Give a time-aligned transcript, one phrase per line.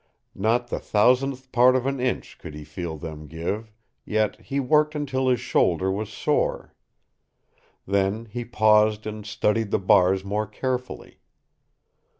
[0.33, 3.71] Not the thousandth part of an inch could he feel them give,
[4.03, 6.73] yet he worked until his shoulder was sore.
[7.85, 11.19] Then he paused and studied the bars more carefully.